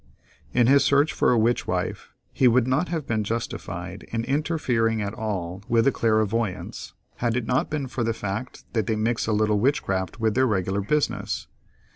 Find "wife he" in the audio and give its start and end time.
1.67-2.47